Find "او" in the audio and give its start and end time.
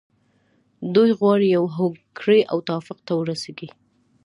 2.51-2.57